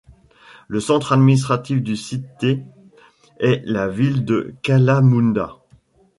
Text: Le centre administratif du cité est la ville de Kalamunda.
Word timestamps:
Le 0.67 0.79
centre 0.79 1.11
administratif 1.13 1.79
du 1.83 1.95
cité 1.95 2.63
est 3.39 3.61
la 3.67 3.87
ville 3.87 4.25
de 4.25 4.55
Kalamunda. 4.63 5.57